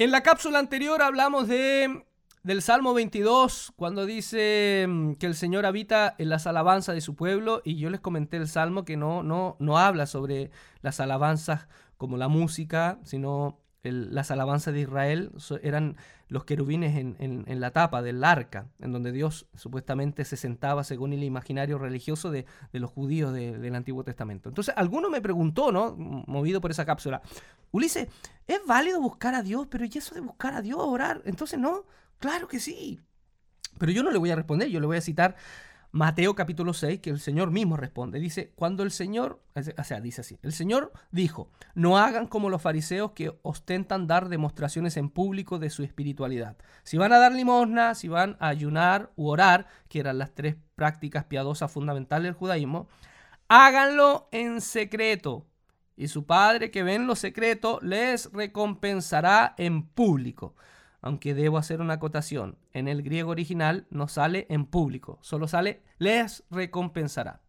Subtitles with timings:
[0.00, 2.06] En la cápsula anterior hablamos de
[2.42, 7.16] del Salmo 22, cuando dice mm, que el Señor habita en las alabanzas de su
[7.16, 10.50] pueblo, y yo les comenté el Salmo que no, no, no habla sobre
[10.80, 11.68] las alabanzas
[11.98, 15.96] como la música, sino las alabanzas de Israel eran
[16.28, 21.24] los querubines en, la tapa del arca, en donde Dios supuestamente se sentaba según el
[21.24, 24.48] imaginario religioso de, los judíos del Antiguo Testamento.
[24.48, 25.94] Entonces, alguno me preguntó, ¿no?
[25.96, 27.22] Movido por esa cápsula,
[27.72, 28.08] Ulises,
[28.46, 29.66] ¿es válido buscar a Dios?
[29.70, 31.22] Pero ¿y eso de buscar a Dios, orar?
[31.24, 31.84] Entonces, no,
[32.18, 33.00] claro que sí.
[33.78, 35.36] Pero yo no le voy a responder, yo le voy a citar
[35.92, 38.20] Mateo capítulo 6, que el Señor mismo responde.
[38.20, 42.62] Dice, cuando el Señor, o sea, dice así, el Señor dijo, no hagan como los
[42.62, 46.56] fariseos que ostentan dar demostraciones en público de su espiritualidad.
[46.84, 50.54] Si van a dar limosna, si van a ayunar u orar, que eran las tres
[50.76, 52.86] prácticas piadosas fundamentales del judaísmo,
[53.48, 55.48] háganlo en secreto.
[55.96, 60.54] Y su Padre que ve en lo secreto les recompensará en público
[61.02, 62.58] aunque debo hacer una acotación.
[62.72, 67.42] En el griego original no sale en público, solo sale les recompensará.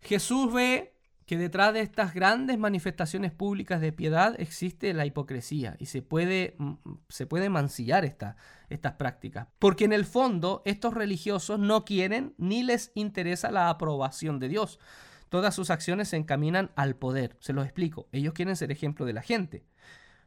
[0.00, 0.92] Jesús ve
[1.26, 6.56] que detrás de estas grandes manifestaciones públicas de piedad existe la hipocresía y se puede,
[6.58, 6.74] mm,
[7.08, 8.36] se puede mancillar esta,
[8.68, 9.48] estas prácticas.
[9.58, 14.80] Porque en el fondo estos religiosos no quieren ni les interesa la aprobación de Dios.
[15.28, 17.36] Todas sus acciones se encaminan al poder.
[17.40, 18.08] Se los explico.
[18.12, 19.64] Ellos quieren ser ejemplo de la gente.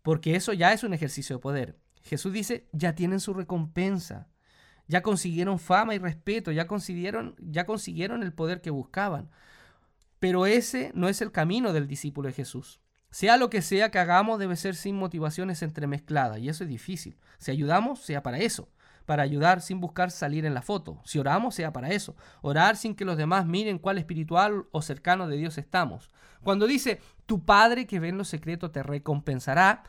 [0.00, 1.76] Porque eso ya es un ejercicio de poder.
[2.06, 4.28] Jesús dice, ya tienen su recompensa,
[4.88, 9.30] ya consiguieron fama y respeto, ya consiguieron, ya consiguieron el poder que buscaban.
[10.18, 12.80] Pero ese no es el camino del discípulo de Jesús.
[13.10, 17.18] Sea lo que sea que hagamos, debe ser sin motivaciones entremezcladas, y eso es difícil.
[17.38, 18.68] Si ayudamos, sea para eso,
[19.04, 21.00] para ayudar sin buscar salir en la foto.
[21.04, 22.16] Si oramos, sea para eso.
[22.42, 26.10] Orar sin que los demás miren cuál espiritual o cercano de Dios estamos.
[26.42, 29.84] Cuando dice, tu Padre que ve en lo secreto te recompensará,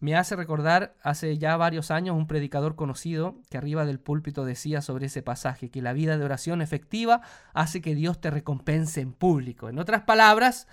[0.00, 4.80] me hace recordar hace ya varios años un predicador conocido que arriba del púlpito decía
[4.80, 7.20] sobre ese pasaje que la vida de oración efectiva
[7.52, 9.68] hace que Dios te recompense en público.
[9.68, 10.68] En otras palabras,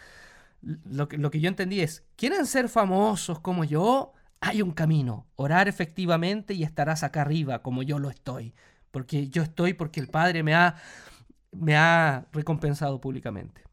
[0.62, 4.14] lo que, lo que yo entendí es, ¿quieren ser famosos como yo?
[4.42, 8.54] Hay un camino, orar efectivamente y estarás acá arriba como yo lo estoy,
[8.92, 10.76] porque yo estoy porque el Padre me ha,
[11.52, 13.66] me ha recompensado públicamente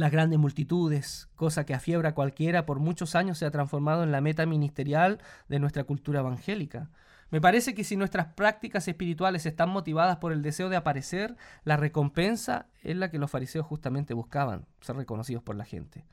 [0.00, 4.20] las grandes multitudes, cosa que a cualquiera, por muchos años se ha transformado en la
[4.20, 5.18] meta ministerial
[5.48, 6.90] de nuestra cultura evangélica.
[7.30, 11.76] Me parece que si nuestras prácticas espirituales están motivadas por el deseo de aparecer, la
[11.76, 16.04] recompensa es la que los fariseos justamente buscaban, ser reconocidos por la gente.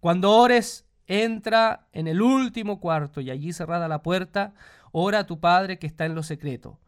[0.00, 4.54] Cuando ores, entra en el último cuarto y allí cerrada la puerta,
[4.90, 6.80] ora a tu Padre que está en lo secreto.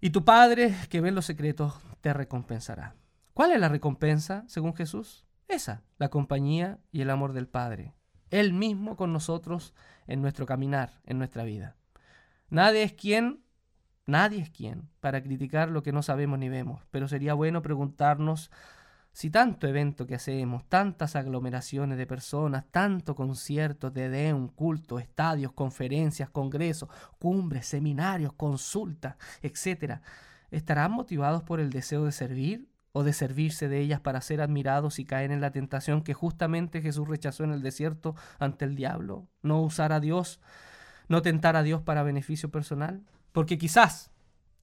[0.00, 2.94] Y tu Padre que ve en lo secreto te recompensará.
[3.32, 5.25] ¿Cuál es la recompensa, según Jesús?
[5.48, 7.94] Esa, la compañía y el amor del Padre.
[8.30, 9.74] Él mismo con nosotros
[10.06, 11.76] en nuestro caminar, en nuestra vida.
[12.48, 13.44] Nadie es quien,
[14.06, 18.50] nadie es quien para criticar lo que no sabemos ni vemos, pero sería bueno preguntarnos
[19.12, 25.52] si tanto evento que hacemos, tantas aglomeraciones de personas, tanto conciertos de un culto, estadios,
[25.52, 30.00] conferencias, congresos, cumbres, seminarios, consultas, etc.,
[30.50, 34.98] ¿estarán motivados por el deseo de servir o de servirse de ellas para ser admirados
[34.98, 39.28] y caer en la tentación que justamente Jesús rechazó en el desierto ante el diablo.
[39.42, 40.40] No usar a Dios,
[41.06, 43.02] no tentar a Dios para beneficio personal.
[43.32, 44.12] Porque quizás,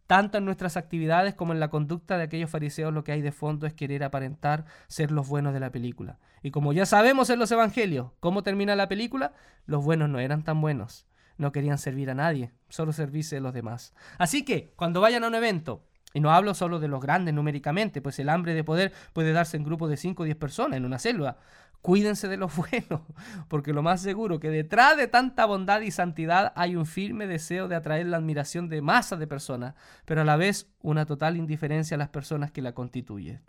[0.08, 3.32] tanto en nuestras actividades como en la conducta de aquellos fariseos, lo que hay de
[3.32, 6.18] fondo es querer aparentar ser los buenos de la película.
[6.42, 9.34] Y como ya sabemos en los evangelios, ¿cómo termina la película?
[9.68, 11.06] Los buenos no eran tan buenos.
[11.38, 13.94] No querían servir a nadie, solo servirse de los demás.
[14.18, 18.02] Así que, cuando vayan a un evento, y no hablo solo de los grandes numéricamente,
[18.02, 20.86] pues el hambre de poder puede darse en grupos de 5 o 10 personas en
[20.86, 21.38] una selva.
[21.82, 23.02] Cuídense de los buenos,
[23.50, 27.68] porque lo más seguro que detrás de tanta bondad y santidad hay un firme deseo
[27.68, 29.76] de atraer la admiración de masas de personas,
[30.06, 33.42] pero a la vez una total indiferencia a las personas que la constituyen.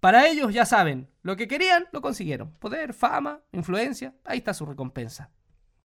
[0.00, 2.52] Para ellos, ya saben, lo que querían lo consiguieron.
[2.58, 5.30] Poder, fama, influencia, ahí está su recompensa.